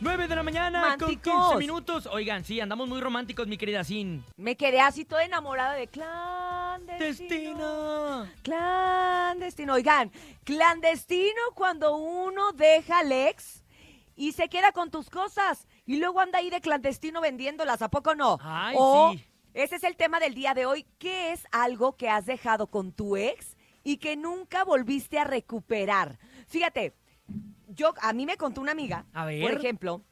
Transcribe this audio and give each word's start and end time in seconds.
9 0.00 0.28
de 0.28 0.36
la 0.36 0.42
mañana 0.44 0.80
con 0.80 1.08
Mánticos. 1.08 1.48
15 1.48 1.58
minutos. 1.58 2.06
Oigan, 2.06 2.44
sí, 2.44 2.60
andamos 2.60 2.88
muy 2.88 3.00
románticos, 3.00 3.48
mi 3.48 3.58
querida 3.58 3.82
Sin. 3.82 4.24
Me 4.36 4.56
quedé 4.56 4.80
así 4.80 5.04
toda 5.04 5.24
enamorada 5.24 5.74
de 5.74 5.88
clandestino. 5.88 6.98
Destina. 6.98 8.32
Clandestino. 8.42 9.74
Oigan, 9.74 10.12
clandestino 10.44 11.40
cuando 11.54 11.96
uno 11.96 12.52
deja 12.52 13.00
al 13.00 13.10
ex 13.10 13.64
y 14.14 14.32
se 14.32 14.48
queda 14.48 14.70
con 14.72 14.90
tus 14.90 15.10
cosas 15.10 15.66
y 15.84 15.96
luego 15.96 16.20
anda 16.20 16.38
ahí 16.38 16.50
de 16.50 16.60
clandestino 16.60 17.20
vendiéndolas, 17.20 17.82
¿a 17.82 17.88
poco 17.88 18.14
no? 18.14 18.38
Ay, 18.40 18.76
o, 18.78 19.12
sí. 19.12 19.24
Ese 19.54 19.76
es 19.76 19.84
el 19.84 19.96
tema 19.96 20.20
del 20.20 20.34
día 20.34 20.54
de 20.54 20.66
hoy. 20.66 20.86
¿Qué 20.98 21.32
es 21.32 21.44
algo 21.50 21.96
que 21.96 22.08
has 22.08 22.26
dejado 22.26 22.68
con 22.68 22.92
tu 22.92 23.16
ex 23.16 23.56
y 23.82 23.96
que 23.96 24.16
nunca 24.16 24.62
volviste 24.62 25.18
a 25.18 25.24
recuperar? 25.24 26.20
Fíjate, 26.46 26.94
yo 27.78 27.94
a 28.02 28.12
mí 28.12 28.26
me 28.26 28.36
contó 28.36 28.60
una 28.60 28.72
amiga, 28.72 29.06
A 29.14 29.24
ver. 29.24 29.40
por 29.40 29.52
ejemplo, 29.52 30.02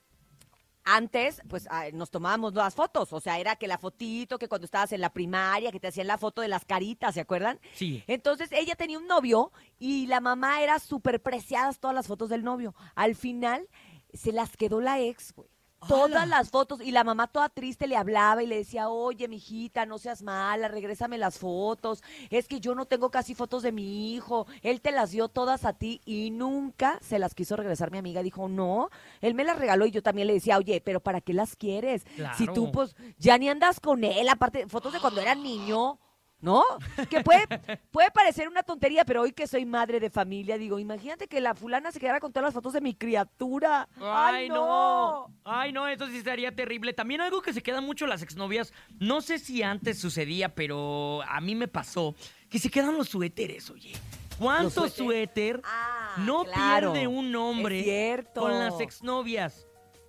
antes, 0.85 1.43
pues 1.49 1.67
ah, 1.69 1.87
nos 1.93 2.11
tomábamos 2.11 2.55
las 2.55 2.75
fotos, 2.75 3.13
o 3.13 3.21
sea, 3.21 3.39
era 3.41 3.57
que 3.57 3.67
la 3.67 3.77
fotito, 3.77 4.39
que 4.39 4.49
cuando 4.49 4.65
estabas 4.67 4.93
en 4.93 5.01
la 5.01 5.13
primaria, 5.13 5.73
que 5.73 5.81
te 5.81 5.89
hacían 5.89 6.07
la 6.07 6.17
foto 6.17 6.43
de 6.43 6.49
las 6.49 6.65
caritas, 6.65 7.15
¿se 7.15 7.21
acuerdan? 7.21 7.59
Sí. 7.75 8.05
Entonces 8.07 8.53
ella 8.53 8.77
tenía 8.77 8.97
un 8.99 9.09
novio 9.09 9.51
y 9.81 10.07
la 10.07 10.21
mamá 10.21 10.63
era 10.63 10.79
súper 10.79 11.21
preciadas 11.21 11.81
todas 11.81 11.95
las 11.95 12.07
fotos 12.07 12.29
del 12.29 12.45
novio. 12.45 12.75
Al 12.95 13.17
final 13.17 13.69
se 14.15 14.31
las 14.33 14.57
quedó 14.57 14.81
la 14.81 15.01
ex, 15.01 15.33
güey. 15.35 15.51
Todas 15.89 16.29
las 16.29 16.51
fotos 16.51 16.81
y 16.81 16.91
la 16.91 17.05
mamá 17.05 17.27
toda 17.27 17.49
triste 17.49 17.87
le 17.87 17.97
hablaba 17.97 18.43
y 18.43 18.47
le 18.47 18.57
decía, 18.57 18.89
oye, 18.89 19.29
mijita, 19.29 19.87
no 19.87 19.99
seas 19.99 20.23
mala, 20.23 20.69
regrésame 20.69 21.19
las 21.19 21.39
fotos. 21.39 22.03
Es 22.31 22.49
que 22.49 22.61
yo 22.61 22.75
no 22.75 22.87
tengo 22.87 23.11
casi 23.11 23.35
fotos 23.35 23.63
de 23.63 23.73
mi 23.73 24.15
hijo. 24.15 24.47
Él 24.63 24.81
te 24.81 24.93
las 24.93 25.11
dio 25.11 25.29
todas 25.29 25.65
a 25.65 25.73
ti 25.73 26.01
y 26.05 26.31
nunca 26.31 26.99
se 27.03 27.19
las 27.19 27.35
quiso 27.35 27.57
regresar 27.57 27.91
mi 27.91 27.99
amiga. 27.99 28.23
Dijo, 28.23 28.49
no, 28.49 28.91
él 29.21 29.35
me 29.35 29.45
las 29.45 29.59
regaló 29.59 29.87
y 29.87 29.91
yo 29.91 30.03
también 30.03 30.27
le 30.27 30.35
decía, 30.35 30.59
oye, 30.59 30.81
pero 30.81 31.01
¿para 31.01 31.21
qué 31.21 31.33
las 31.33 31.57
quieres? 31.57 32.05
Si 32.37 32.47
tú, 32.47 32.71
pues, 32.73 32.97
ya 33.19 33.39
ni 33.39 33.49
andas 33.49 33.81
con 33.81 34.05
él, 34.05 34.29
aparte, 34.29 34.67
fotos 34.69 34.93
de 34.93 35.01
cuando 35.01 35.21
era 35.21 35.35
niño. 35.35 35.99
¿No? 36.41 36.63
Que 37.09 37.23
puede, 37.23 37.47
puede 37.91 38.11
parecer 38.11 38.47
una 38.47 38.63
tontería, 38.63 39.05
pero 39.05 39.23
hoy 39.23 39.33
que 39.33 39.47
soy 39.47 39.65
madre 39.65 39.99
de 40.01 40.11
familia, 40.11 40.59
digo, 40.59 40.79
imagínate 40.79 41.29
que 41.29 41.41
la 41.41 41.55
fulana 41.55 41.91
se 41.91 41.99
quedara 41.99 42.21
con 42.21 42.31
todas 42.33 42.45
las 42.49 42.55
fotos 42.55 42.75
de 42.75 42.81
mi 42.83 42.95
criatura. 42.95 43.89
Ay, 44.01 44.49
no. 44.51 45.33
Ay, 45.45 45.73
no, 45.73 45.89
eso 45.89 46.07
sí 46.09 46.19
estaría 46.19 46.55
terrible. 46.55 46.93
También 46.93 47.21
algo 47.23 47.41
que 47.41 47.53
se 47.55 47.63
quedan 47.63 47.85
mucho 47.85 48.07
las 48.07 48.23
exnovias, 48.23 48.73
no 49.01 49.23
sé 49.23 49.39
si 49.39 49.63
antes 49.63 49.99
sucedía, 49.99 50.55
pero 50.55 51.23
a 51.23 51.41
mí 51.41 51.55
me 51.55 51.69
pasó, 51.69 52.15
que 52.51 52.59
se 52.59 52.71
quedan 52.71 52.97
los 52.99 53.09
suéteres, 53.09 53.71
oye. 53.71 53.93
¿Cuánto 54.39 54.91
suéter 54.91 55.63
Ah, 55.65 56.17
no 56.19 56.45
claro. 56.45 56.93
pierde 56.93 57.07
un 57.09 57.35
hombre 57.35 58.23
con 58.35 58.59
las 58.59 58.79
exnovias? 58.81 59.67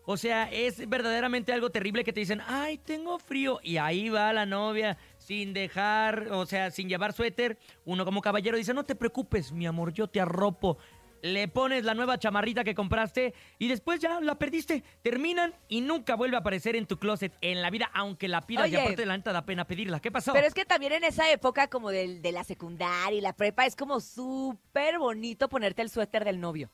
O 0.09 0.16
sea, 0.16 0.50
es 0.50 0.88
verdaderamente 0.88 1.52
algo 1.52 1.69
terrible 1.69 2.05
que 2.05 2.13
te 2.13 2.22
dicen, 2.22 2.41
ay, 2.47 2.77
tengo 2.77 3.19
frío. 3.19 3.59
Y 3.61 3.75
ahí 3.75 4.08
va 4.08 4.31
la 4.31 4.45
novia 4.45 4.97
sin 5.17 5.53
dejar, 5.53 6.30
o 6.31 6.45
sea, 6.45 6.72
sin 6.72 6.88
llevar 6.88 7.11
suéter. 7.11 7.58
Uno 7.83 8.05
como 8.05 8.22
caballero 8.22 8.55
dice, 8.55 8.73
no 8.73 8.85
te 8.85 8.95
preocupes, 8.95 9.52
mi 9.52 9.67
amor, 9.67 9.91
yo 9.91 10.08
te 10.08 10.22
arropo. 10.22 10.78
Le 11.22 11.50
pones 11.50 11.83
la 11.83 11.94
nueva 11.94 12.17
chamarrita 12.19 12.63
que 12.63 12.73
compraste 12.73 13.33
y 13.59 13.67
después 13.67 14.00
ya 14.00 14.22
la 14.22 14.35
perdiste. 14.39 14.81
Terminan 15.02 15.53
y 15.67 15.81
nunca 15.81 16.16
vuelve 16.16 16.38
a 16.38 16.39
aparecer 16.39 16.78
en 16.78 16.85
tu 16.85 16.97
closet 17.00 17.33
en 17.41 17.61
la 17.61 17.69
vida, 17.69 17.91
aunque 17.94 18.30
la 18.30 18.47
pidas. 18.47 18.69
Y 18.69 18.78
aparte 18.78 19.02
de 19.02 19.08
la 19.08 19.17
neta 19.17 19.33
da 19.33 19.45
pena 19.45 19.67
pedirla. 19.67 20.00
¿Qué 20.00 20.09
pasó? 20.09 20.31
Pero 20.31 20.47
es 20.47 20.53
que 20.53 20.63
también 20.63 20.94
en 20.94 21.03
esa 21.03 21.30
época 21.31 21.67
como 21.67 21.89
del- 21.89 22.22
de, 22.22 22.31
la 22.31 22.45
secundaria 22.45 23.17
y 23.17 23.19
la 23.19 23.33
prepa 23.33 23.66
es 23.66 23.75
como 23.75 24.00
súper 24.00 25.00
bonito 25.00 25.50
ponerte 25.50 25.81
el 25.81 25.89
suéter 25.89 26.23
del 26.23 26.39
novio. 26.39 26.69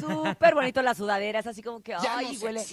Súper 0.00 0.54
bonito 0.54 0.82
la 0.82 0.94
sudadera, 0.94 1.38
es 1.38 1.46
así 1.46 1.62
como 1.62 1.80
que, 1.82 1.94
ay, 1.94 2.38
huele. 2.42 2.64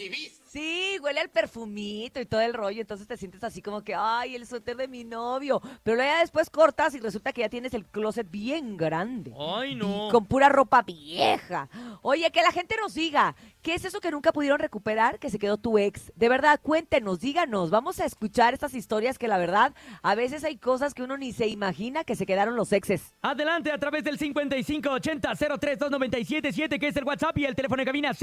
Sí, 0.48 0.98
huele 1.02 1.20
al 1.20 1.30
perfumito 1.30 2.22
y 2.22 2.26
todo 2.26 2.40
el 2.40 2.54
rollo, 2.54 2.80
entonces 2.80 3.06
te 3.06 3.18
sientes 3.18 3.44
así 3.44 3.62
como 3.62 3.84
que, 3.84 3.94
ay, 3.94 4.36
el 4.36 4.48
suéter 4.48 4.78
de 4.78 4.88
mi 4.88 5.04
novio. 5.04 5.62
Pero 5.84 5.98
luego 5.98 6.10
ya 6.10 6.22
después 6.22 6.50
cortas 6.50 6.96
y 6.96 7.00
resulta 7.00 7.34
que 7.34 7.42
ya 7.42 7.50
tienes 7.50 7.74
el 7.74 7.86
closet 7.86 8.32
bien 8.32 8.78
grande. 8.78 9.34
Ay, 9.38 9.76
no. 9.76 10.08
Con 10.10 10.26
pura 10.26 10.48
ropa 10.48 10.84
vieja. 10.84 11.68
Oye, 12.02 12.32
que 12.32 12.42
la 12.42 12.54
gente 12.54 12.78
nos 12.80 12.94
diga, 12.94 13.36
¿qué 13.62 13.74
es 13.74 13.84
eso 13.84 14.00
que 14.00 14.10
nunca 14.10 14.32
pudieron 14.32 14.60
recuperar 14.60 15.20
que 15.20 15.30
se 15.30 15.38
quedó 15.38 15.58
tu 15.58 15.78
ex? 15.78 16.14
De 16.16 16.30
verdad, 16.30 16.62
cuéntenos, 16.64 17.20
díganos. 17.20 17.70
Vamos 17.70 18.00
a 18.00 18.06
escuchar 18.06 18.54
estas 18.54 18.74
historias 18.74 19.18
que 19.18 19.28
la 19.28 19.38
verdad, 19.38 19.74
a 20.02 20.16
veces 20.16 20.46
hay 20.46 20.56
cosas 20.58 20.94
que 20.94 21.04
uno 21.04 21.18
ni 21.18 21.34
se 21.34 21.48
imagina 21.48 22.06
que 22.06 22.16
se 22.16 22.26
quedaron 22.26 22.56
los 22.56 22.72
exes. 22.72 23.14
Adelante 23.22 23.70
a 23.72 23.78
través 23.78 24.06
del 24.06 24.18
5580-032977, 24.18 26.80
que 26.80 26.88
es 26.88 26.96
el 26.96 27.04
WhatsApp 27.04 27.38
y 27.38 27.44
el 27.46 27.56
teléfono 27.56 27.82
de 27.82 27.86
cabina 27.86 28.14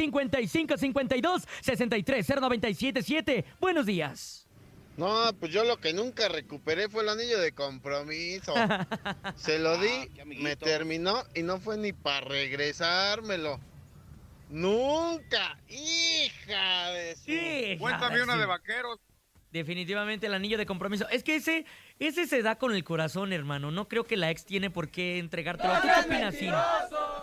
5552-630977. 2.22 3.44
Buenos 3.60 3.86
días. 3.86 4.44
No, 4.96 5.32
pues 5.40 5.52
yo 5.52 5.64
lo 5.64 5.78
que 5.78 5.92
nunca 5.92 6.28
recuperé 6.28 6.88
fue 6.88 7.02
el 7.02 7.08
anillo 7.08 7.40
de 7.40 7.52
compromiso. 7.52 8.54
Se 9.36 9.58
lo 9.58 9.76
di, 9.78 10.08
me 10.24 10.54
terminó 10.56 11.24
y 11.34 11.42
no 11.42 11.58
fue 11.58 11.76
ni 11.76 11.92
para 11.92 12.20
regresármelo. 12.20 13.58
Nunca, 14.50 15.58
hija 15.68 16.90
de 16.90 17.16
su... 17.16 17.24
Sí, 17.24 17.76
Cuéntame 17.80 18.22
una 18.22 18.34
sí. 18.34 18.38
de 18.38 18.46
vaqueros. 18.46 19.00
Definitivamente 19.50 20.26
el 20.26 20.34
anillo 20.34 20.58
de 20.58 20.66
compromiso. 20.66 21.08
Es 21.10 21.22
que 21.22 21.36
ese, 21.36 21.64
ese 22.00 22.26
se 22.26 22.42
da 22.42 22.56
con 22.56 22.74
el 22.74 22.82
corazón, 22.82 23.32
hermano. 23.32 23.70
No 23.70 23.88
creo 23.88 24.04
que 24.04 24.16
la 24.16 24.30
ex 24.30 24.44
tiene 24.44 24.68
por 24.68 24.90
qué 24.90 25.18
entregártelo. 25.18 25.74
¿Tú 25.80 25.88
qué 25.88 26.06
opinas? 26.06 26.34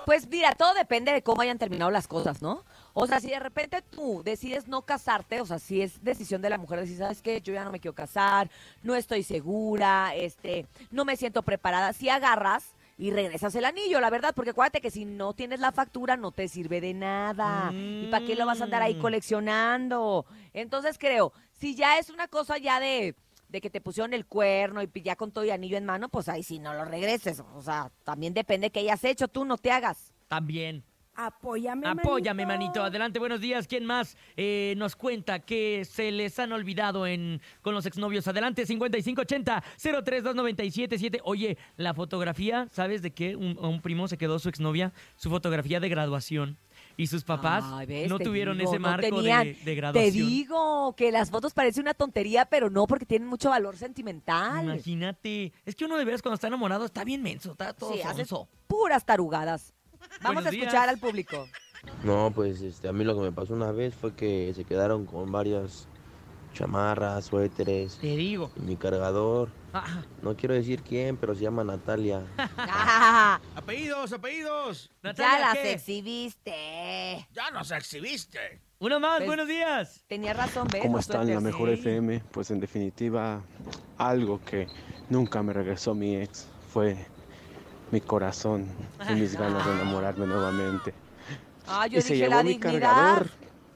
Pues 0.05 0.27
mira, 0.27 0.53
todo 0.55 0.73
depende 0.73 1.11
de 1.11 1.23
cómo 1.23 1.41
hayan 1.41 1.57
terminado 1.57 1.91
las 1.91 2.07
cosas, 2.07 2.41
¿no? 2.41 2.65
O 2.93 3.07
sea, 3.07 3.19
si 3.19 3.29
de 3.29 3.39
repente 3.39 3.81
tú 3.81 4.21
decides 4.23 4.67
no 4.67 4.81
casarte, 4.83 5.39
o 5.41 5.45
sea, 5.45 5.59
si 5.59 5.81
es 5.81 6.03
decisión 6.03 6.41
de 6.41 6.49
la 6.49 6.57
mujer 6.57 6.79
decir, 6.79 6.97
¿sabes 6.97 7.21
qué? 7.21 7.41
Yo 7.41 7.53
ya 7.53 7.63
no 7.63 7.71
me 7.71 7.79
quiero 7.79 7.95
casar, 7.95 8.49
no 8.83 8.95
estoy 8.95 9.23
segura, 9.23 10.13
este, 10.15 10.67
no 10.91 11.05
me 11.05 11.15
siento 11.15 11.41
preparada. 11.43 11.93
Si 11.93 12.09
agarras 12.09 12.73
y 12.97 13.11
regresas 13.11 13.55
el 13.55 13.65
anillo, 13.65 13.99
la 13.99 14.09
verdad, 14.09 14.33
porque 14.35 14.51
acuérdate 14.51 14.81
que 14.81 14.91
si 14.91 15.05
no 15.05 15.33
tienes 15.33 15.59
la 15.59 15.71
factura 15.71 16.17
no 16.17 16.31
te 16.31 16.47
sirve 16.47 16.81
de 16.81 16.93
nada. 16.93 17.71
¿Y 17.73 18.07
para 18.11 18.25
qué 18.25 18.35
lo 18.35 18.45
vas 18.45 18.61
a 18.61 18.65
andar 18.65 18.81
ahí 18.81 18.95
Mm. 18.95 19.01
coleccionando? 19.01 20.25
Entonces 20.53 20.97
creo, 20.97 21.33
si 21.59 21.75
ya 21.75 21.97
es 21.97 22.09
una 22.09 22.27
cosa 22.27 22.57
ya 22.57 22.79
de 22.79 23.15
de 23.49 23.59
que 23.59 23.69
te 23.69 23.81
pusieron 23.81 24.13
el 24.13 24.25
cuerno 24.25 24.81
y 24.81 24.89
ya 25.01 25.17
con 25.17 25.33
todo 25.33 25.43
y 25.43 25.49
anillo 25.49 25.75
en 25.75 25.83
mano, 25.85 26.07
pues 26.07 26.29
ahí 26.29 26.41
sí 26.41 26.57
no 26.57 26.73
lo 26.73 26.85
regreses. 26.85 27.43
O 27.53 27.61
sea, 27.61 27.91
también 28.05 28.33
depende 28.33 28.67
de 28.67 28.71
qué 28.71 28.79
hayas 28.79 29.03
hecho, 29.03 29.27
tú 29.27 29.43
no 29.43 29.57
te 29.57 29.71
hagas. 29.71 30.13
También. 30.29 30.85
Apóyame, 31.25 31.87
Apóyame, 31.87 32.45
manito. 32.47 32.83
Adelante, 32.83 33.19
buenos 33.19 33.39
días. 33.41 33.67
¿Quién 33.67 33.85
más 33.85 34.17
eh, 34.37 34.73
nos 34.77 34.95
cuenta 34.95 35.37
que 35.39 35.85
se 35.85 36.11
les 36.11 36.39
han 36.39 36.51
olvidado 36.51 37.05
en, 37.05 37.41
con 37.61 37.75
los 37.75 37.85
exnovios? 37.85 38.27
Adelante, 38.27 38.65
5580-032977. 38.65 41.19
Oye, 41.23 41.57
la 41.77 41.93
fotografía, 41.93 42.67
¿sabes 42.71 43.03
de 43.03 43.11
qué? 43.11 43.35
Un, 43.35 43.55
un 43.59 43.81
primo 43.81 44.07
se 44.07 44.17
quedó 44.17 44.39
su 44.39 44.49
exnovia, 44.49 44.93
su 45.15 45.29
fotografía 45.29 45.79
de 45.79 45.89
graduación. 45.89 46.57
Y 46.97 47.07
sus 47.07 47.23
papás 47.23 47.63
ves, 47.87 48.09
no 48.09 48.19
tuvieron 48.19 48.57
digo, 48.57 48.69
ese 48.71 48.79
no 48.79 48.87
marco 48.89 49.15
tenían. 49.15 49.43
de, 49.43 49.53
de 49.53 49.59
Te 49.63 49.75
graduación. 49.75 50.27
digo 50.27 50.95
que 50.95 51.11
las 51.11 51.29
fotos 51.29 51.53
parecen 51.53 51.83
una 51.83 51.93
tontería, 51.93 52.45
pero 52.45 52.69
no 52.69 52.87
porque 52.87 53.05
tienen 53.05 53.27
mucho 53.27 53.49
valor 53.49 53.77
sentimental. 53.77 54.63
Imagínate. 54.65 55.53
Es 55.65 55.75
que 55.75 55.85
uno 55.85 55.97
de 55.97 56.05
veras 56.05 56.21
cuando 56.21 56.35
está 56.35 56.47
enamorado 56.47 56.85
está 56.85 57.03
bien 57.03 57.21
menso, 57.21 57.51
está 57.51 57.73
todo 57.73 57.93
Sí, 57.93 57.99
puras 58.67 59.05
tarugadas. 59.05 59.73
Vamos 60.21 60.43
Buenos 60.43 60.45
a 60.45 60.49
escuchar 60.49 60.71
días. 60.71 60.87
al 60.89 60.97
público. 60.99 61.47
No, 62.03 62.31
pues 62.33 62.61
este, 62.61 62.87
a 62.87 62.93
mí 62.93 63.03
lo 63.03 63.15
que 63.15 63.21
me 63.21 63.31
pasó 63.31 63.53
una 63.53 63.71
vez 63.71 63.95
fue 63.95 64.13
que 64.13 64.51
se 64.55 64.63
quedaron 64.65 65.05
con 65.05 65.31
varias 65.31 65.87
chamarras, 66.53 67.25
suéteres, 67.25 67.97
Te 67.99 68.15
digo. 68.15 68.51
mi 68.57 68.75
cargador. 68.75 69.49
Ah, 69.73 70.03
No 70.21 70.35
quiero 70.35 70.53
decir 70.53 70.81
quién, 70.83 71.15
pero 71.17 71.33
se 71.33 71.41
llama 71.43 71.63
Natalia. 71.63 72.23
Ah, 72.37 73.39
Apellidos, 73.55 74.11
apellidos. 74.13 74.89
ya 75.01 75.09
Natalia, 75.09 75.39
las 75.39 75.53
¿qué? 75.57 75.71
exhibiste. 75.71 77.27
Ya 77.33 77.51
nos 77.51 77.71
exhibiste. 77.71 78.61
Uno 78.79 78.99
más, 78.99 79.17
Pues- 79.17 79.27
buenos 79.27 79.47
días. 79.47 80.03
Tenía 80.07 80.33
razón, 80.33 80.67
¿ves? 80.71 80.81
¿Cómo 80.81 80.99
están? 80.99 81.31
La 81.33 81.39
mejor 81.39 81.69
sí. 81.69 81.75
FM. 81.75 82.21
Pues 82.31 82.51
en 82.51 82.59
definitiva, 82.59 83.41
algo 83.97 84.41
que 84.43 84.67
nunca 85.09 85.41
me 85.43 85.53
regresó 85.53 85.95
mi 85.95 86.15
ex 86.17 86.47
fue 86.73 86.97
mi 87.91 88.01
corazón 88.01 88.67
y 89.09 89.13
mis 89.13 89.35
ganas 89.35 89.65
de 89.65 89.73
enamorarme 89.73 90.25
nuevamente. 90.25 90.93
Ah, 91.67 91.87
yo 91.87 91.99
y 91.99 92.01
se 92.01 92.13
dije 92.13 92.25
llevó 92.25 92.35
la 92.37 92.43
mi 92.43 92.49
dignidad. 92.53 92.81
cargador, 92.81 93.29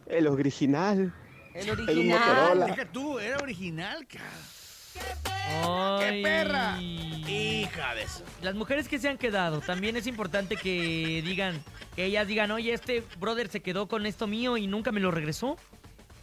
el 0.07 0.27
original. 0.27 1.13
El 1.53 1.69
original. 1.69 2.19
Motorola. 2.19 2.65
Deja 2.65 2.85
tú, 2.85 3.19
era 3.19 3.37
original, 3.37 4.07
cara. 4.07 4.25
Ay. 5.47 5.99
¡Qué 5.99 6.21
perra! 6.23 6.81
Hija 6.81 7.95
de 7.95 8.03
eso. 8.03 8.23
Las 8.41 8.55
mujeres 8.55 8.87
que 8.87 8.99
se 8.99 9.09
han 9.09 9.17
quedado, 9.17 9.61
también 9.61 9.95
es 9.95 10.07
importante 10.07 10.55
que 10.55 11.21
digan, 11.23 11.61
que 11.95 12.05
ellas 12.05 12.27
digan, 12.27 12.51
oye, 12.51 12.73
este 12.73 13.03
brother 13.19 13.49
se 13.49 13.61
quedó 13.61 13.87
con 13.87 14.05
esto 14.05 14.27
mío 14.27 14.57
y 14.57 14.67
nunca 14.67 14.91
me 14.91 14.99
lo 14.99 15.11
regresó. 15.11 15.57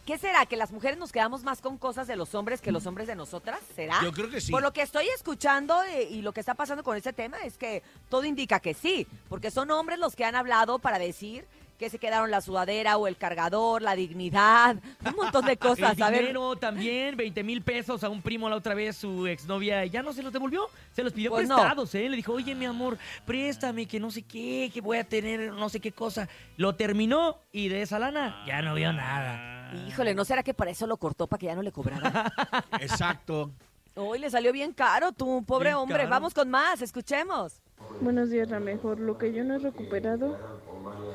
¿Qué 0.06 0.18
será? 0.18 0.46
¿Que 0.46 0.56
las 0.56 0.72
mujeres 0.72 0.98
nos 0.98 1.12
quedamos 1.12 1.44
más 1.44 1.60
con 1.60 1.78
cosas 1.78 2.08
de 2.08 2.16
los 2.16 2.34
hombres 2.34 2.60
que 2.60 2.72
los 2.72 2.86
hombres 2.86 3.06
de 3.06 3.14
nosotras? 3.14 3.60
¿Será? 3.76 4.00
Yo 4.02 4.12
creo 4.12 4.28
que 4.28 4.40
sí. 4.40 4.50
Por 4.50 4.60
lo 4.60 4.72
que 4.72 4.82
estoy 4.82 5.06
escuchando 5.14 5.80
eh, 5.84 6.08
y 6.10 6.22
lo 6.22 6.32
que 6.32 6.40
está 6.40 6.54
pasando 6.54 6.82
con 6.82 6.96
este 6.96 7.12
tema 7.12 7.38
es 7.44 7.56
que 7.56 7.84
todo 8.08 8.24
indica 8.24 8.58
que 8.58 8.74
sí, 8.74 9.06
porque 9.28 9.52
son 9.52 9.70
hombres 9.70 10.00
los 10.00 10.16
que 10.16 10.24
han 10.24 10.34
hablado 10.34 10.80
para 10.80 10.98
decir 10.98 11.46
que 11.82 11.90
se 11.90 11.98
quedaron 11.98 12.30
la 12.30 12.40
sudadera 12.40 12.96
o 12.96 13.08
el 13.08 13.16
cargador, 13.16 13.82
la 13.82 13.96
dignidad, 13.96 14.76
un 15.04 15.16
montón 15.16 15.44
de 15.44 15.56
cosas. 15.56 15.96
El 15.96 16.02
A 16.04 16.10
ver, 16.10 16.20
dinero 16.20 16.54
también, 16.54 17.16
20 17.16 17.42
mil 17.42 17.60
pesos 17.60 18.04
a 18.04 18.08
un 18.08 18.22
primo 18.22 18.48
la 18.48 18.54
otra 18.54 18.72
vez, 18.74 18.96
su 18.96 19.26
exnovia, 19.26 19.84
ya 19.86 20.00
no 20.00 20.12
se 20.12 20.22
los 20.22 20.32
devolvió, 20.32 20.68
se 20.92 21.02
los 21.02 21.12
pidió 21.12 21.30
Pues 21.30 21.48
no. 21.48 21.56
prestados, 21.56 21.92
¿eh? 21.96 22.08
Le 22.08 22.14
dijo, 22.14 22.34
oye, 22.34 22.54
mi 22.54 22.66
amor, 22.66 22.98
préstame, 23.26 23.86
que 23.86 23.98
no 23.98 24.12
sé 24.12 24.22
qué, 24.22 24.70
que 24.72 24.80
voy 24.80 24.98
a 24.98 25.02
tener 25.04 25.52
no 25.52 25.68
sé 25.68 25.80
qué 25.80 25.90
cosa. 25.90 26.28
Lo 26.56 26.76
terminó 26.76 27.38
y 27.50 27.66
de 27.68 27.82
esa 27.82 27.98
lana 27.98 28.44
ya 28.46 28.62
no 28.62 28.74
vio 28.74 28.92
nada. 28.92 29.72
híjole, 29.88 30.14
¿no 30.14 30.24
será 30.24 30.44
que 30.44 30.54
para 30.54 30.70
eso 30.70 30.86
lo 30.86 30.98
cortó 30.98 31.26
para 31.26 31.40
que 31.40 31.46
ya 31.46 31.56
no 31.56 31.62
le 31.62 31.72
cobrara? 31.72 32.32
Exacto. 32.80 33.50
Hoy 33.96 34.20
le 34.20 34.30
salió 34.30 34.52
bien 34.52 34.72
caro, 34.72 35.10
tú, 35.10 35.42
pobre 35.44 35.70
Bien 35.70 35.78
hombre. 35.78 35.98
caro. 35.98 36.10
Vamos 36.10 36.32
con 36.32 36.48
más, 36.48 36.80
escuchemos. 36.80 37.60
Buenos 38.00 38.30
días, 38.30 38.48
la 38.48 38.60
mejor. 38.60 39.00
Lo 39.00 39.18
que 39.18 39.32
yo 39.32 39.42
no 39.42 39.54
he 39.56 39.58
recuperado 39.58 40.38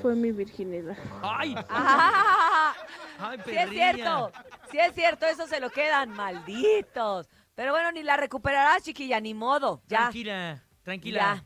fue 0.02 0.16
mi 0.16 0.32
virginidad. 0.32 0.96
¡Ay! 1.22 1.56
¡Ah! 1.70 2.74
¡Ay, 3.20 3.40
Sí 3.46 3.52
es 3.58 3.70
cierto, 3.70 4.32
sí 4.72 4.78
es 4.80 4.94
cierto, 4.94 5.26
eso 5.26 5.48
se 5.48 5.60
lo 5.60 5.70
quedan, 5.70 6.10
malditos. 6.12 7.28
Pero 7.56 7.72
bueno, 7.72 7.92
ni 7.92 8.04
la 8.04 8.18
recuperarás, 8.18 8.84
chiquilla, 8.84 9.20
ni 9.20 9.34
modo. 9.34 9.82
Ya, 9.88 9.98
Tranquila, 10.02 10.64
tranquila. 10.84 11.44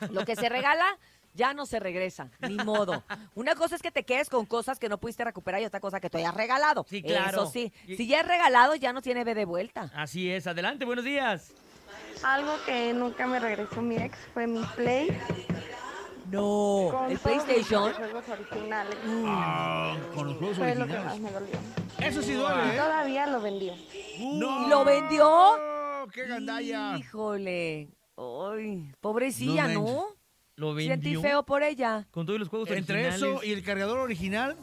ya. 0.00 0.08
Lo 0.10 0.24
que 0.26 0.36
se 0.36 0.48
regala, 0.50 0.84
ya 1.34 1.54
no 1.54 1.64
se 1.64 1.80
regresa, 1.80 2.30
ni 2.40 2.56
modo. 2.56 3.02
Una 3.34 3.54
cosa 3.54 3.74
es 3.76 3.82
que 3.82 3.90
te 3.90 4.04
quedes 4.04 4.28
con 4.28 4.44
cosas 4.44 4.78
que 4.78 4.88
no 4.90 4.98
pudiste 4.98 5.24
recuperar 5.24 5.62
y 5.62 5.64
otra 5.64 5.80
cosa 5.80 6.00
que 6.00 6.10
te 6.10 6.18
hayas 6.18 6.34
regalado. 6.34 6.84
Sí, 6.88 7.02
claro. 7.02 7.42
Eso 7.44 7.46
sí, 7.50 7.72
si 7.86 8.06
ya 8.06 8.20
es 8.20 8.26
regalado, 8.26 8.74
ya 8.74 8.92
no 8.92 9.00
tiene 9.00 9.24
B 9.24 9.34
de 9.34 9.44
vuelta. 9.46 9.90
Así 9.94 10.30
es, 10.30 10.46
adelante, 10.46 10.84
buenos 10.84 11.04
días. 11.04 11.52
Algo 12.22 12.52
que 12.66 12.92
nunca 12.92 13.26
me 13.26 13.38
regresó 13.40 13.80
mi 13.80 13.96
ex 13.96 14.18
fue 14.34 14.46
mi 14.46 14.62
Play. 14.76 15.16
No, 16.30 16.88
con 16.92 17.10
el 17.10 17.18
todos 17.18 17.36
mis 17.36 17.44
PlayStation. 17.44 17.92
juegos 17.94 18.24
originales. 18.28 18.96
Ah, 19.26 19.96
con 20.14 20.26
los 20.28 20.36
juegos 20.36 20.56
Fue 20.58 20.74
lo 20.74 20.86
que 20.86 20.92
más 20.92 21.04
originales. 21.12 21.20
me 21.20 21.30
dolió. 21.32 22.08
Eso 22.08 22.22
sí 22.22 22.32
Y 22.32 22.34
duele, 22.34 22.74
¿eh? 22.74 22.76
todavía 22.78 23.26
lo 23.26 23.40
vendió. 23.40 23.74
¡No! 24.34 24.66
¿Y 24.66 24.70
lo 24.70 24.84
vendió? 24.84 25.26
¡Oh, 25.28 26.06
¡Qué 26.12 26.26
gandalla! 26.26 26.96
Híjole. 26.98 27.88
Ay, 28.16 28.92
pobrecilla, 29.00 29.68
No 29.68 29.80
¿no? 29.82 30.04
Lo 30.56 30.74
Sentí 30.76 30.88
vendió 30.88 31.20
feo 31.22 31.44
por 31.44 31.62
ella. 31.62 32.06
con 32.10 32.26
todos 32.26 32.40
los 32.40 32.48
juegos 32.48 32.68
Entre 32.70 33.06
originales. 33.06 33.22
eso 33.22 33.44
y 33.44 33.52
el 33.52 33.62
cargador 33.62 33.98
original, 33.98 34.56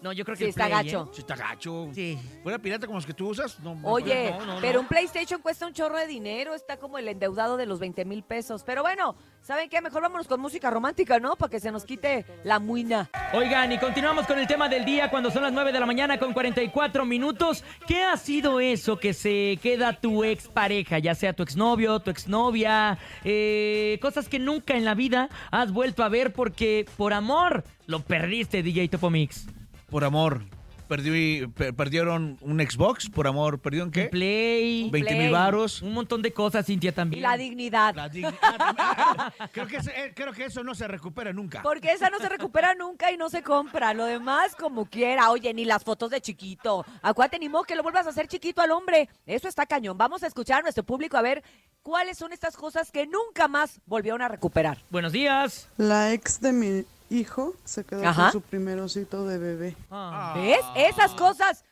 No, 0.00 0.12
yo 0.12 0.24
creo 0.24 0.34
que 0.36 0.38
Sí, 0.38 0.44
el 0.44 0.50
está 0.50 0.66
Play, 0.66 0.72
¿eh? 0.88 0.92
gacho. 0.92 1.10
si 1.12 1.20
está 1.20 1.34
gacho. 1.36 1.88
Sí. 1.92 2.18
¿Fuera 2.42 2.58
pirata 2.58 2.86
como 2.86 2.98
los 2.98 3.06
que 3.06 3.14
tú 3.14 3.28
usas? 3.30 3.58
No, 3.60 3.74
no, 3.74 3.88
Oye, 3.88 4.30
no, 4.30 4.46
no, 4.46 4.60
pero 4.60 4.74
no. 4.74 4.80
un 4.82 4.86
PlayStation 4.86 5.40
cuesta 5.42 5.66
un 5.66 5.72
chorro 5.72 5.96
de 5.98 6.06
dinero, 6.06 6.54
está 6.54 6.76
como 6.76 6.98
el 6.98 7.08
endeudado 7.08 7.56
de 7.56 7.66
los 7.66 7.80
20 7.80 8.04
mil 8.04 8.22
pesos. 8.22 8.62
Pero 8.64 8.82
bueno, 8.82 9.16
¿saben 9.42 9.68
qué? 9.68 9.80
Mejor 9.80 10.02
vámonos 10.02 10.28
con 10.28 10.40
música 10.40 10.70
romántica, 10.70 11.18
¿no? 11.18 11.34
Para 11.34 11.50
que 11.50 11.58
se 11.58 11.72
nos 11.72 11.84
quite 11.84 12.24
la 12.44 12.60
muina. 12.60 13.10
Oigan, 13.32 13.72
y 13.72 13.78
continuamos 13.78 14.26
con 14.26 14.38
el 14.38 14.46
tema 14.46 14.68
del 14.68 14.84
día 14.84 15.10
cuando 15.10 15.30
son 15.32 15.42
las 15.42 15.52
9 15.52 15.72
de 15.72 15.80
la 15.80 15.86
mañana 15.86 16.18
con 16.18 16.32
44 16.32 17.04
minutos. 17.04 17.64
¿Qué 17.88 18.04
ha 18.04 18.16
sido 18.16 18.60
eso 18.60 18.98
que 19.00 19.12
se 19.14 19.58
queda 19.62 19.94
tu 20.00 20.22
expareja, 20.22 20.98
ya 21.00 21.14
sea 21.16 21.32
tu 21.32 21.42
exnovio, 21.42 21.98
tu 22.00 22.10
exnovia? 22.10 22.98
eh, 23.24 23.98
cosas 24.00 24.28
que 24.28 24.38
nunca 24.38 24.74
en 24.74 24.84
la 24.84 24.94
vida 24.94 25.28
has 25.50 25.72
vuelto 25.72 26.04
a 26.04 26.08
ver 26.08 26.32
porque 26.32 26.86
por 26.96 27.12
amor 27.12 27.64
lo 27.86 28.00
perdiste, 28.00 28.62
DJ 28.62 28.88
Topo 28.88 29.10
Mix. 29.10 29.46
Por 29.90 30.04
amor. 30.04 30.42
Perdí, 30.86 31.46
per- 31.48 31.74
perdieron 31.74 32.38
un 32.40 32.60
Xbox, 32.60 33.10
por 33.10 33.26
amor. 33.26 33.58
¿Perdieron 33.60 33.90
qué? 33.90 34.04
Play, 34.06 34.88
20 34.88 35.06
Play. 35.10 35.18
mil 35.24 35.32
varos. 35.32 35.82
un 35.82 35.92
montón 35.92 36.22
de 36.22 36.32
cosas, 36.32 36.64
Cintia 36.64 36.88
Y 36.88 36.92
también. 36.94 37.22
la 37.22 37.36
dignidad. 37.36 37.94
La 37.94 38.10
dig- 38.10 38.32
creo, 39.52 39.66
que 39.66 39.76
ese- 39.76 39.90
eh, 39.90 40.12
creo 40.16 40.32
que 40.32 40.46
eso 40.46 40.64
no 40.64 40.74
se 40.74 40.88
recupera 40.88 41.30
nunca. 41.34 41.60
Porque 41.62 41.92
esa 41.92 42.08
no 42.08 42.18
se 42.18 42.28
recupera 42.30 42.74
nunca 42.74 43.12
y 43.12 43.18
no 43.18 43.28
se 43.28 43.42
compra. 43.42 43.92
Lo 43.92 44.06
demás, 44.06 44.54
como 44.56 44.86
quiera. 44.86 45.30
Oye, 45.30 45.52
ni 45.52 45.66
las 45.66 45.84
fotos 45.84 46.08
de 46.10 46.22
chiquito. 46.22 46.86
Acuérdate, 47.02 47.38
ni 47.38 47.50
modo 47.50 47.64
que 47.64 47.76
lo 47.76 47.82
vuelvas 47.82 48.06
a 48.06 48.10
hacer 48.10 48.26
chiquito 48.26 48.62
al 48.62 48.70
hombre. 48.70 49.10
Eso 49.26 49.46
está 49.46 49.66
cañón. 49.66 49.98
Vamos 49.98 50.22
a 50.22 50.26
escuchar 50.26 50.60
a 50.60 50.62
nuestro 50.62 50.84
público 50.84 51.18
a 51.18 51.22
ver 51.22 51.42
cuáles 51.82 52.16
son 52.16 52.32
estas 52.32 52.56
cosas 52.56 52.90
que 52.90 53.06
nunca 53.06 53.46
más 53.46 53.78
volvieron 53.84 54.22
a 54.22 54.28
recuperar. 54.28 54.78
Buenos 54.88 55.12
días. 55.12 55.68
La 55.76 56.14
ex 56.14 56.40
de 56.40 56.52
mi 56.54 56.84
hijo 57.10 57.54
se 57.64 57.84
quedó 57.84 58.06
Ajá. 58.06 58.24
con 58.24 58.32
su 58.32 58.40
primer 58.42 58.78
osito 58.80 59.26
de 59.26 59.38
bebé. 59.38 59.76
Ah. 59.90 60.34
¿Ves? 60.36 60.60
Esas 60.76 61.12
cosas. 61.14 61.64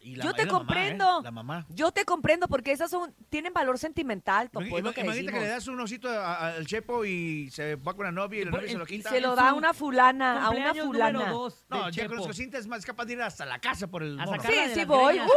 Y 0.00 0.14
la- 0.14 0.24
Yo 0.24 0.30
y 0.30 0.34
te 0.34 0.46
la 0.46 0.52
mamá, 0.52 0.58
comprendo. 0.58 1.18
¿eh? 1.18 1.22
La 1.24 1.30
mamá. 1.32 1.66
Yo 1.70 1.90
te 1.90 2.04
comprendo 2.04 2.46
porque 2.46 2.70
esas 2.70 2.88
son 2.88 3.12
tienen 3.30 3.52
valor 3.52 3.78
sentimental, 3.78 4.48
Topo, 4.48 4.64
Imag- 4.64 4.78
es 4.78 4.84
lo 4.84 4.92
que 4.92 5.00
Imagínate 5.00 5.32
que 5.38 5.40
le 5.44 5.48
das 5.48 5.66
un 5.66 5.80
osito 5.80 6.08
al 6.08 6.64
Chepo 6.66 7.04
y 7.04 7.50
se 7.50 7.74
va 7.74 7.94
con 7.94 8.04
la 8.06 8.12
novia 8.12 8.42
y 8.42 8.44
la 8.44 8.50
Por- 8.52 8.60
novia 8.60 8.72
se 8.72 8.78
lo 8.78 8.84
y 8.84 8.86
quita. 8.86 9.10
Se 9.10 9.20
lo 9.20 9.34
da 9.34 9.48
a 9.50 9.54
una 9.54 9.74
fulana, 9.74 10.46
a 10.46 10.50
una 10.50 10.72
fulana. 10.72 11.30
dos 11.30 11.64
No, 11.68 11.90
ya 11.90 12.06
con 12.06 12.16
los 12.18 12.26
cocientes 12.28 12.60
es 12.60 12.66
más 12.68 12.86
capaz 12.86 13.06
de 13.06 13.14
ir 13.14 13.22
hasta 13.22 13.44
la 13.44 13.58
casa 13.58 13.88
por 13.88 14.02
el 14.04 14.16
mono. 14.16 14.40
Sí, 14.42 14.54
sí 14.74 14.84
voy. 14.84 15.18
¡Uh! 15.18 15.28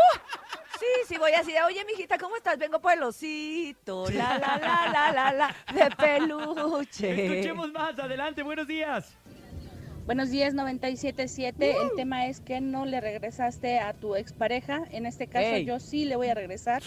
Sí, 0.80 0.86
sí 1.08 1.18
voy 1.20 1.32
así 1.34 1.52
de, 1.54 1.62
oye, 1.64 1.84
mijita, 1.86 2.18
¿cómo 2.18 2.36
estás? 2.36 2.58
Vengo 2.58 2.80
por 2.82 2.92
el 2.94 3.04
osito, 3.04 4.10
la, 4.10 4.40
la, 4.40 4.58
la, 4.58 4.90
la, 4.92 5.12
la, 5.12 5.32
la, 5.34 5.56
de 5.74 5.96
peluche. 5.96 7.26
Escuchemos 7.40 7.72
más, 7.72 7.98
adelante, 8.00 8.42
buenos 8.42 8.66
días. 8.66 9.16
Buenos 10.12 10.30
días, 10.30 10.54
97.7. 10.54 11.54
El 11.60 11.96
tema 11.96 12.26
es 12.26 12.42
que 12.42 12.60
no 12.60 12.86
le 12.86 13.00
regresaste 13.00 13.80
a 13.80 13.94
tu 13.94 14.18
expareja. 14.18 14.84
En 14.92 15.06
este 15.06 15.28
caso, 15.28 15.56
yo 15.60 15.80
sí 15.80 16.04
le 16.04 16.18
voy 16.18 16.28
a 16.28 16.34
regresar 16.34 16.84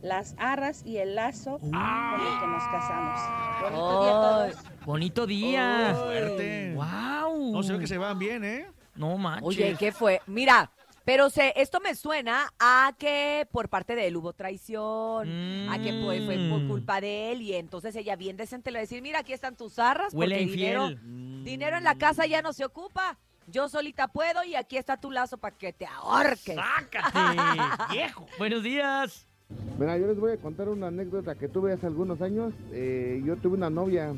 las 0.00 0.36
arras 0.38 0.86
y 0.86 0.98
el 0.98 1.16
lazo 1.16 1.58
con 1.58 1.74
el 1.74 2.40
que 2.40 2.46
nos 2.46 2.62
casamos. 2.70 3.20
Bonito 3.66 3.66
día 4.06 4.10
a 4.10 4.22
todos. 4.22 4.54
Bonito 4.86 5.26
día. 5.26 5.96
Fuerte. 5.98 6.72
Wow. 6.76 7.50
No 7.50 7.62
ve 7.62 7.78
que 7.80 7.88
se 7.88 7.98
van 7.98 8.16
bien, 8.16 8.44
¿eh? 8.44 8.66
No 8.94 9.18
manches. 9.18 9.42
Oye, 9.42 9.74
¿qué 9.76 9.90
fue? 9.90 10.22
Mira, 10.28 10.70
pero 11.08 11.30
se, 11.30 11.54
esto 11.56 11.80
me 11.80 11.94
suena 11.94 12.52
a 12.60 12.94
que 12.98 13.48
por 13.50 13.70
parte 13.70 13.94
de 13.94 14.08
él 14.08 14.16
hubo 14.18 14.34
traición, 14.34 15.26
a 15.70 15.78
que 15.78 16.02
fue 16.04 16.20
por 16.50 16.60
Mm. 16.60 16.68
culpa 16.68 17.00
de 17.00 17.32
él 17.32 17.40
y 17.40 17.54
entonces 17.54 17.96
ella 17.96 18.14
bien 18.14 18.36
decente 18.36 18.70
le 18.70 18.76
va 18.76 18.80
a 18.80 18.82
decir, 18.82 19.00
mira, 19.00 19.20
aquí 19.20 19.32
están 19.32 19.56
tus 19.56 19.78
arras 19.78 20.12
Huele 20.12 20.34
a 20.34 20.38
porque 20.38 20.50
dinero, 20.52 20.90
dinero 21.44 21.78
en 21.78 21.84
la 21.84 21.94
casa 21.94 22.26
ya 22.26 22.42
no 22.42 22.52
se 22.52 22.66
ocupa. 22.66 23.16
Yo 23.46 23.70
solita 23.70 24.08
puedo 24.08 24.44
y 24.44 24.54
aquí 24.54 24.76
está 24.76 24.98
tu 25.00 25.10
lazo 25.10 25.38
para 25.38 25.56
que 25.56 25.72
te 25.72 25.86
ahorques. 25.86 26.54
¡Sácate, 26.54 27.58
viejo! 27.90 28.26
Buenos 28.36 28.62
días. 28.62 29.26
Mira, 29.78 29.96
yo 29.96 30.08
les 30.08 30.20
voy 30.20 30.32
a 30.32 30.36
contar 30.36 30.68
una 30.68 30.88
anécdota 30.88 31.36
que 31.36 31.48
tuve 31.48 31.72
hace 31.72 31.86
algunos 31.86 32.20
años. 32.20 32.52
Eh, 32.70 33.22
yo 33.24 33.34
tuve 33.36 33.56
una 33.56 33.70
novia, 33.70 34.12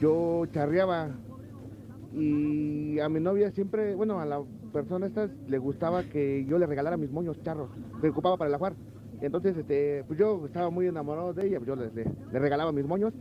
yo 0.00 0.46
charreaba 0.54 1.10
y 2.14 2.98
a 3.00 3.08
mi 3.08 3.20
novia 3.20 3.50
siempre, 3.50 3.94
bueno, 3.94 4.18
a 4.20 4.26
la 4.26 4.40
persona 4.72 5.06
esta 5.06 5.28
le 5.46 5.58
gustaba 5.58 6.04
que 6.04 6.44
yo 6.46 6.58
le 6.58 6.66
regalara 6.66 6.96
mis 6.96 7.10
moños 7.10 7.40
charros, 7.42 7.68
me 8.02 8.08
ocupaba 8.08 8.36
para 8.36 8.48
el 8.48 8.54
ajuar. 8.54 8.74
Entonces, 9.20 9.56
este, 9.56 10.04
pues 10.06 10.18
yo 10.18 10.46
estaba 10.46 10.70
muy 10.70 10.86
enamorado 10.86 11.32
de 11.34 11.46
ella, 11.46 11.58
pues 11.58 11.68
yo 11.68 11.76
le, 11.76 11.90
le- 11.92 12.10
le 12.32 12.38
regalaba 12.38 12.70
mis 12.72 12.86
moños 12.86 13.12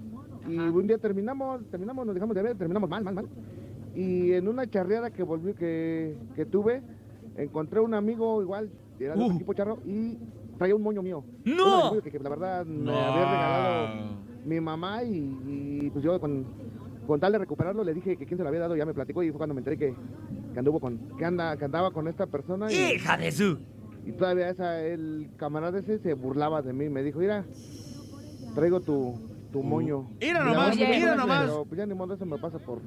y 0.48 0.58
un 0.58 0.88
día 0.88 0.98
terminamos, 0.98 1.62
terminamos, 1.72 2.06
nos 2.06 2.13
dejamos 2.15 2.36
de 2.36 2.44
ver, 2.44 2.56
terminamos 2.56 2.89
mal, 2.89 3.03
mal, 3.03 3.15
mal. 3.15 3.27
Y 3.96 4.34
en 4.34 4.48
una 4.48 4.67
charreada 4.67 5.10
que 5.10 5.24
volví, 5.24 5.53
que, 5.56 6.15
que 6.36 6.46
tuve, 6.46 6.82
encontré 7.36 7.79
un 7.79 7.94
amigo 7.96 8.41
igual, 8.41 8.70
era 9.00 9.15
de 9.15 9.24
Uh. 9.24 9.32
equipo 9.34 9.53
charro 9.53 9.79
y 9.86 10.17
traía 10.58 10.75
un 10.75 10.84
moño 10.84 11.01
mío. 11.01 11.24
¡No! 11.46 11.89
Moño 11.89 12.01
que, 12.01 12.12
que 12.12 12.20
la 12.20 12.29
verdad 12.29 12.65
me 12.65 12.91
había 12.91 13.25
regalado 13.25 14.17
mi 14.46 14.60
mamá 14.62 15.03
y, 15.03 15.17
y, 15.48 15.89
pues 15.91 16.03
yo 16.06 16.20
con, 16.20 16.46
con 17.07 17.19
tal 17.19 17.31
de 17.31 17.39
recuperarlo 17.39 17.83
le 17.83 17.93
dije 17.93 18.17
que 18.17 18.25
quién 18.25 18.37
se 18.37 18.43
lo 18.43 18.49
había 18.49 18.61
dado, 18.61 18.75
ya 18.75 18.85
me 18.85 18.93
platicó 18.93 19.23
y 19.23 19.29
fue 19.29 19.37
cuando 19.37 19.55
me 19.55 19.61
enteré 19.61 19.77
que, 19.77 19.95
que 20.53 20.59
anduvo 20.59 20.79
con, 20.79 21.17
que 21.17 21.25
anda, 21.25 21.57
que 21.57 21.65
andaba 21.65 21.91
con 21.91 22.07
esta 22.07 22.27
persona 22.27 22.71
y, 22.71 22.95
¡Hija 22.95 23.17
de 23.17 23.31
su! 23.31 23.57
y 24.05 24.11
todavía 24.11 24.49
esa, 24.49 24.81
el 24.81 25.29
camarada 25.37 25.79
ese 25.79 25.99
se 25.99 26.13
burlaba 26.13 26.61
de 26.61 26.73
mí, 26.73 26.87
me 26.89 27.03
dijo, 27.03 27.19
mira, 27.19 27.45
traigo 28.55 28.79
tu, 28.79 29.19
tu 29.51 29.63
moño. 29.63 30.09
Mira 30.21 30.43
nomás, 30.43 30.75
mira 30.75 30.87
pues, 30.87 31.17
nomás. 31.17 31.41
Pero 31.41 31.65
pues 31.65 31.77
ya 31.77 31.85
ni 31.85 31.93
modo, 31.93 32.13
eso 32.13 32.25
me 32.25 32.37
pasa 32.37 32.57
por 32.59 32.81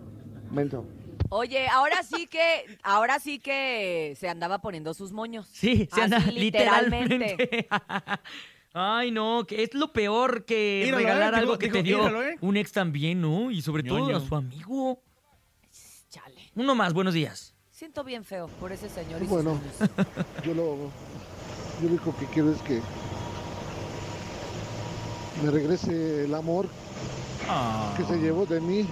menso. 0.51 0.85
Oye, 1.29 1.69
ahora 1.69 2.03
sí 2.03 2.27
que, 2.27 2.65
ahora 2.83 3.19
sí 3.21 3.39
que 3.39 4.15
se 4.19 4.29
andaba 4.29 4.61
poniendo 4.61 4.95
sus 4.95 5.13
moños. 5.13 5.47
Sí, 5.53 5.89
se 5.93 6.03
anda 6.03 6.19
literalmente. 6.33 7.69
Ay, 8.73 9.11
no, 9.11 9.45
que 9.47 9.63
es 9.65 9.75
lo 9.75 9.93
peor 9.93 10.45
que 10.45 10.83
Míralo, 10.85 10.99
regalar 11.05 11.35
eh, 11.35 11.37
algo 11.39 11.59
que 11.59 11.69
te 11.69 11.83
dio 11.83 11.99
míralo, 11.99 12.23
eh. 12.23 12.37
un 12.41 12.57
ex 12.57 12.71
también, 12.73 13.21
¿no? 13.21 13.51
Y 13.51 13.63
sobre 13.63 13.83
todo 13.83 14.15
a 14.15 14.21
su 14.21 14.35
amigo. 14.37 15.03
Chale. 16.09 16.51
Uno 16.55 16.75
más, 16.75 16.93
buenos 16.93 17.15
días. 17.15 17.55
Siento 17.71 18.05
bien 18.05 18.25
feo 18.25 18.47
por 18.61 18.71
ese 18.73 18.89
señor 18.89 19.23
y 19.23 19.27
Bueno. 19.27 19.61
Yo 20.45 20.55
lo, 20.55 20.77
yo 20.77 21.83
lo 21.83 21.89
único 21.89 22.15
que 22.19 22.27
quiero 22.27 22.53
es 22.53 22.61
que 22.63 22.81
me 25.43 25.51
regrese 25.51 26.25
el 26.25 26.35
amor 26.35 26.69
Ah. 27.49 27.93
que 27.97 28.05
se 28.05 28.19
llevó 28.19 28.47
de 28.47 28.61
mí 28.61 28.87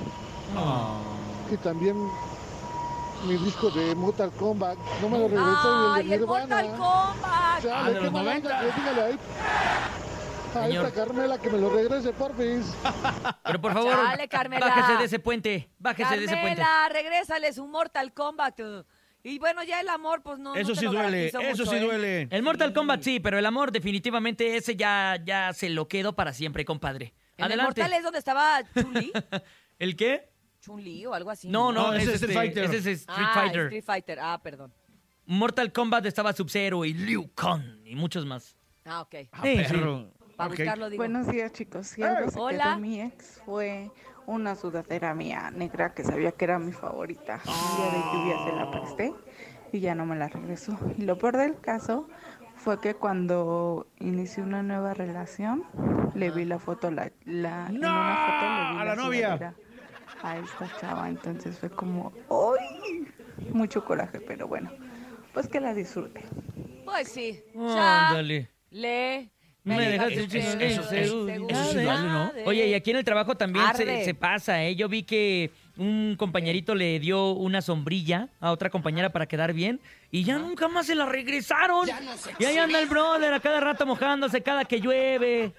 Ah. 0.57 0.99
y 1.53 1.57
también 1.59 1.97
mi 3.27 3.37
disco 3.37 3.71
de 3.71 3.95
Mortal 3.95 4.31
Kombat. 4.33 4.79
No 5.03 5.09
me 5.11 5.19
lo 5.19 5.29
regresó 5.29 5.93
¡Ay, 5.93 6.05
ni 6.07 6.13
el 6.13 6.15
el 6.15 6.21
de 6.21 6.27
Nirvana. 6.27 6.47
Mortal 6.63 6.77
Kombat! 6.79 7.48
Chale, 7.63 7.73
Ah, 7.75 7.89
de 7.91 7.95
qué 7.99 8.05
los 8.05 8.13
mala 8.13 8.31
90. 8.35 8.49
onda, 8.49 8.61
que 8.75 8.81
dígale 8.81 9.03
ahí. 9.03 9.19
A 10.55 10.65
Señor. 10.67 10.87
esta 10.87 11.05
Carmela 11.05 11.39
que 11.39 11.51
me 11.51 11.59
lo 11.59 11.69
regrese, 11.71 12.13
porfis. 12.13 12.75
Pero 13.45 13.61
por 13.61 13.73
favor, 13.75 13.93
Chale, 13.93 14.29
Carmela. 14.29 14.67
bájese 14.67 14.99
de 14.99 15.05
ese 15.05 15.19
puente. 15.19 15.69
Bájese 15.79 16.17
de 16.19 16.25
ese 16.25 16.37
puente. 16.37 16.63
Carmela, 16.63 16.89
regrésale 16.91 17.53
su 17.53 17.67
Mortal 17.67 18.13
Kombat. 18.15 18.59
Y 19.25 19.39
bueno, 19.39 19.63
ya 19.63 19.81
el 19.81 19.89
amor, 19.89 20.23
pues 20.23 20.39
no. 20.39 20.55
Eso 20.55 20.69
no 20.71 20.75
te 20.75 20.81
sí 20.81 20.85
lo 20.87 20.93
duele, 20.93 21.31
garantizo 21.31 21.41
eso 21.41 21.51
mucho, 21.65 21.71
sí 21.71 21.77
¿eh? 21.77 21.81
duele. 21.81 22.29
El 22.31 22.43
Mortal 22.43 22.73
Kombat 22.73 23.03
sí, 23.03 23.21
pero 23.21 23.37
el 23.39 23.45
amor 23.45 23.73
definitivamente 23.73 24.57
ese 24.57 24.75
ya, 24.77 25.19
ya 25.23 25.53
se 25.53 25.69
lo 25.69 25.87
quedo 25.89 26.15
para 26.15 26.33
siempre, 26.33 26.65
compadre. 26.65 27.13
En 27.37 27.45
el 27.45 27.53
Adelante. 27.53 27.81
Mortal 27.83 27.99
es 27.99 28.03
donde 28.05 28.19
estaba 28.21 28.61
Chun-Li. 28.75 29.13
¿El 29.79 29.97
qué? 29.97 30.31
Chun-Li 30.61 31.05
o 31.07 31.15
algo 31.15 31.31
así. 31.31 31.49
No, 31.49 31.73
no, 31.73 31.89
No, 31.89 31.95
ese 31.95 32.15
es 32.15 32.23
Street 32.23 32.35
Fighter. 32.39 32.65
Ese 32.65 32.77
es 32.79 32.87
Street 33.01 33.19
Ah, 33.29 33.33
Fighter. 33.35 33.61
Street 33.67 33.85
Fighter. 33.85 34.19
Ah, 34.21 34.41
perdón. 34.43 34.73
Mortal 35.31 35.73
Kombat 35.73 36.07
estaba 36.07 36.33
Sub-Zero 36.33 36.87
y 36.87 36.95
Liu 36.95 37.29
Kang 37.35 37.83
y 37.85 37.95
muchos 37.95 38.25
más. 38.25 38.57
Ah, 38.87 39.03
ok. 39.03 39.15
Ah, 39.31 39.41
Sí, 39.43 39.57
sí. 39.59 39.63
perro. 39.75 40.11
Para 40.39 40.49
Ok. 40.49 40.57
buscarlo, 40.57 40.89
digo. 40.89 41.03
Buenos 41.03 41.27
días, 41.29 41.53
chicos. 41.53 41.87
Si 41.89 42.03
algo 42.03 42.31
se 42.31 42.41
Hola. 42.41 42.65
quedó 42.65 42.79
mi 42.79 43.03
ex 43.03 43.43
fue 43.45 43.91
una 44.25 44.55
sudadera 44.55 45.13
mía 45.15 45.51
negra 45.51 45.93
que 45.93 46.03
sabía 46.03 46.33
que 46.33 46.47
era 46.47 46.59
mi 46.59 46.73
favorita. 46.73 47.43
Un 47.45 47.77
día 47.77 47.91
de 47.91 47.99
lluvia 47.99 48.45
se 48.47 48.53
la 48.57 48.71
presté 48.71 49.15
y 49.71 49.81
ya 49.81 49.95
no 49.95 50.07
me 50.07 50.17
la 50.17 50.29
regresó. 50.29 50.79
Y 50.97 51.03
lo 51.03 51.19
peor 51.19 51.37
del 51.37 51.61
caso 51.61 52.09
fue 52.57 52.81
que 52.81 52.95
cuando 52.95 53.87
inicié 53.99 54.43
una 54.43 54.63
nueva 54.63 54.95
relación, 54.95 55.63
le 56.15 56.31
vi 56.31 56.47
la 56.47 56.59
foto, 56.59 56.91
la, 56.91 57.13
la, 57.27 57.67
en 57.69 57.81
¡No! 57.81 57.91
una 57.91 58.17
foto 58.17 58.47
le 58.55 58.71
vi 58.73 58.81
¡A 58.81 58.85
la 58.87 58.97
novia! 58.97 59.37
sudadera 59.37 59.55
A 60.23 60.39
esta 60.39 60.75
chava, 60.81 61.11
entonces 61.11 61.59
fue 61.59 61.69
como, 61.69 62.15
¡ay! 62.31 63.07
Mucho 63.53 63.85
coraje, 63.85 64.21
pero 64.21 64.49
bueno, 64.49 64.71
pues 65.39 65.47
que 65.47 65.61
la 65.61 65.73
disfrute. 65.73 66.21
Pues 66.85 67.13
sí. 67.13 67.41
Ya. 67.55 68.09
Ándale. 68.09 68.49
Le. 68.73 69.29
Me 69.63 69.89
dejaste 69.89 70.15
Eso- 70.15 70.31
sin 70.31 70.41
eso- 70.41 70.59
eso- 70.61 71.29
eso 71.29 71.29
sí 71.71 71.75
duele, 71.75 71.87
¿no? 71.87 72.33
Oye, 72.45 72.67
y 72.67 72.75
aquí 72.75 72.91
en 72.91 72.97
el 72.97 73.05
trabajo 73.05 73.37
también 73.37 73.65
se, 73.77 73.83
Arde. 73.85 74.05
se 74.05 74.15
pasa, 74.15 74.65
¿eh? 74.65 74.75
Yo 74.75 74.89
vi 74.89 75.05
que 75.05 75.53
un 75.77 76.17
compañerito 76.19 76.75
le 76.75 76.99
dio 76.99 77.31
una 77.35 77.63
sombrilla 77.63 78.31
a 78.41 78.51
otra 78.51 78.69
compañera 78.69 79.11
para 79.11 79.27
quedar 79.27 79.53
bien 79.53 79.81
y 80.11 80.25
ya 80.25 80.39
nunca 80.39 80.67
más 80.67 80.87
se 80.87 80.97
la 80.97 81.07
regresaron. 81.07 81.87
y 82.41 82.45
ahí 82.45 82.59
anda 82.59 82.81
el 82.81 82.89
brother 82.89 83.33
a 83.33 83.39
cada 83.39 83.61
rato 83.61 83.87
mojándose 83.87 84.43
cada 84.43 84.65
que 84.65 84.81
llueve. 84.81 85.53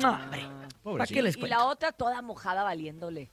No, 0.00 0.12
hombre. 0.12 0.40
¿Para 0.84 1.06
qué 1.06 1.22
les 1.22 1.36
Y 1.36 1.40
cuento? 1.40 1.56
la 1.56 1.64
otra 1.64 1.92
toda 1.92 2.20
mojada 2.22 2.62
valiéndole. 2.62 3.30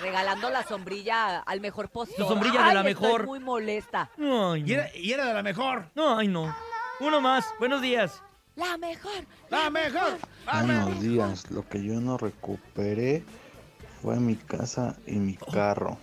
Regalando 0.00 0.48
la 0.50 0.62
sombrilla 0.62 1.40
al 1.40 1.60
mejor 1.60 1.90
postor. 1.90 2.16
Su 2.16 2.26
sombrilla 2.32 2.60
de 2.62 2.68
Ay, 2.68 2.74
la 2.74 2.88
estoy 2.88 3.02
mejor. 3.04 3.26
muy 3.26 3.40
molesta. 3.40 4.10
Ay, 4.16 4.24
Y 4.24 4.62
no. 4.62 4.72
era, 4.74 4.96
y 4.96 5.12
era 5.12 5.26
de 5.26 5.34
la 5.34 5.42
mejor. 5.42 5.90
No, 5.94 6.16
ay, 6.18 6.28
no. 6.28 6.54
Uno 7.00 7.20
más. 7.20 7.44
Buenos 7.58 7.82
días. 7.82 8.22
La 8.54 8.76
mejor. 8.78 9.26
La 9.50 9.68
mejor. 9.70 10.18
La 10.46 10.62
mejor. 10.62 10.84
Buenos 10.84 11.00
días, 11.02 11.50
lo 11.50 11.68
que 11.68 11.82
yo 11.82 12.00
no 12.00 12.16
recuperé 12.16 13.24
fue 14.00 14.20
mi 14.20 14.36
casa 14.36 14.96
y 15.06 15.16
mi 15.16 15.34
carro. 15.36 15.98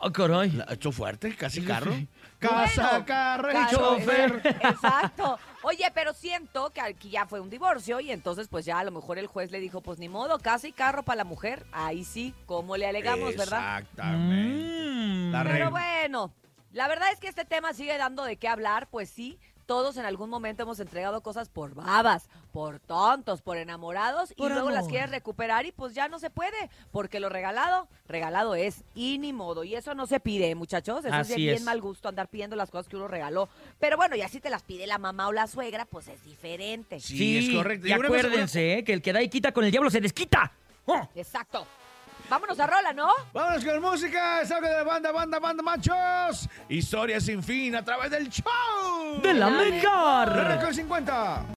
Ah, 0.00 0.10
caray. 0.12 0.50
La- 0.50 0.66
echó 0.70 0.90
fuerte, 0.92 1.34
casi 1.36 1.64
carro. 1.64 1.92
sí. 1.92 2.08
Casa, 2.48 3.04
carro 3.04 3.50
y 3.52 3.74
chofer. 3.74 4.42
Exacto. 4.62 5.38
Oye, 5.62 5.86
pero 5.94 6.12
siento 6.12 6.70
que 6.70 6.80
aquí 6.80 7.10
ya 7.10 7.26
fue 7.26 7.40
un 7.40 7.48
divorcio 7.48 8.00
y 8.00 8.10
entonces 8.10 8.48
pues 8.48 8.64
ya 8.64 8.78
a 8.78 8.84
lo 8.84 8.90
mejor 8.90 9.18
el 9.18 9.26
juez 9.28 9.50
le 9.50 9.60
dijo, 9.60 9.80
pues 9.80 9.98
ni 9.98 10.08
modo, 10.08 10.38
casa 10.38 10.66
y 10.66 10.72
carro 10.72 11.04
para 11.04 11.16
la 11.16 11.24
mujer. 11.24 11.64
Ahí 11.72 12.04
sí, 12.04 12.34
como 12.46 12.76
le 12.76 12.86
alegamos, 12.86 13.36
¿verdad? 13.36 13.78
Exactamente. 13.78 15.36
Mm. 15.38 15.42
Pero 15.44 15.70
bueno, 15.70 16.32
la 16.72 16.88
verdad 16.88 17.12
es 17.12 17.20
que 17.20 17.28
este 17.28 17.44
tema 17.44 17.72
sigue 17.72 17.96
dando 17.96 18.24
de 18.24 18.36
qué 18.36 18.48
hablar, 18.48 18.88
pues 18.88 19.08
sí. 19.08 19.38
Todos 19.66 19.96
en 19.96 20.04
algún 20.04 20.28
momento 20.28 20.62
hemos 20.64 20.80
entregado 20.80 21.22
cosas 21.22 21.48
por 21.48 21.74
babas, 21.74 22.28
por 22.52 22.80
tontos, 22.80 23.40
por 23.42 23.56
enamorados 23.56 24.34
Por 24.34 24.50
y 24.50 24.54
luego 24.54 24.70
las 24.70 24.88
quieres 24.88 25.10
recuperar 25.10 25.66
y 25.66 25.72
pues 25.72 25.94
ya 25.94 26.08
no 26.08 26.18
se 26.18 26.30
puede, 26.30 26.68
porque 26.90 27.20
lo 27.20 27.28
regalado, 27.28 27.88
regalado 28.08 28.54
es 28.54 28.82
y 28.94 29.18
ni 29.18 29.32
modo. 29.32 29.64
Y 29.64 29.74
eso 29.74 29.94
no 29.94 30.06
se 30.06 30.20
pide, 30.20 30.54
muchachos. 30.54 30.98
Eso 31.04 31.08
es 31.08 31.14
Así 31.14 31.36
bien 31.36 31.56
es. 31.56 31.62
mal 31.62 31.80
gusto 31.80 32.08
andar 32.08 32.28
pidiendo 32.28 32.56
las 32.56 32.70
cosas 32.70 32.88
que 32.88 32.96
uno 32.96 33.08
regaló. 33.08 33.48
Pero 33.78 33.96
bueno, 33.96 34.16
ya 34.16 34.28
si 34.28 34.40
te 34.40 34.50
las 34.50 34.62
pide 34.62 34.86
la 34.86 34.98
mamá 34.98 35.28
o 35.28 35.32
la 35.32 35.46
suegra, 35.46 35.84
pues 35.84 36.08
es 36.08 36.22
diferente. 36.24 37.00
Sí, 37.00 37.38
es 37.38 37.54
correcto. 37.56 37.86
Y 37.86 37.90
Y 37.90 37.94
una 37.94 38.08
cosa- 38.08 38.20
acuérdense, 38.26 38.78
¿eh? 38.78 38.84
que 38.84 38.92
el 38.92 39.00
que 39.02 39.12
da 39.12 39.22
y 39.22 39.28
quita 39.28 39.52
con 39.52 39.64
el 39.64 39.70
diablo 39.70 39.90
se 39.90 40.00
desquita. 40.00 40.52
¡Oh! 40.86 41.08
Exacto. 41.14 41.66
Vámonos 42.32 42.58
a 42.60 42.66
rola, 42.66 42.94
¿no? 42.94 43.08
Vámonos 43.34 43.62
con 43.62 43.82
música, 43.82 44.42
salga 44.46 44.70
de 44.70 44.76
la 44.76 44.84
banda, 44.84 45.12
banda, 45.12 45.38
banda, 45.38 45.62
machos. 45.62 46.48
Historia 46.66 47.20
sin 47.20 47.42
fin 47.42 47.76
a 47.76 47.84
través 47.84 48.10
del 48.10 48.30
show. 48.30 49.20
¡De 49.22 49.34
la 49.34 49.50
mejor! 49.50 50.32
De 50.32 50.44
Record 50.44 50.72
50. 50.72 51.44